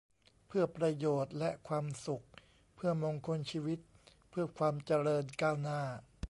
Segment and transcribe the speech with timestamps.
[0.47, 2.23] เพื่อประโยชน์และความสุข
[2.75, 3.79] เพื่อมงคลชีวิต
[4.29, 5.81] เพื่อความเจริญก้าวหน้า